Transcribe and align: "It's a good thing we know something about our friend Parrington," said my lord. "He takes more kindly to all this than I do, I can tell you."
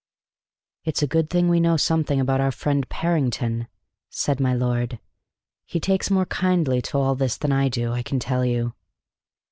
"It's 0.83 1.03
a 1.03 1.07
good 1.07 1.29
thing 1.29 1.47
we 1.47 1.59
know 1.59 1.77
something 1.77 2.19
about 2.19 2.41
our 2.41 2.51
friend 2.51 2.89
Parrington," 2.89 3.67
said 4.09 4.39
my 4.39 4.51
lord. 4.51 4.97
"He 5.63 5.79
takes 5.79 6.09
more 6.09 6.25
kindly 6.25 6.81
to 6.81 6.97
all 6.97 7.13
this 7.13 7.37
than 7.37 7.51
I 7.51 7.69
do, 7.69 7.91
I 7.93 8.01
can 8.01 8.17
tell 8.17 8.43
you." 8.43 8.73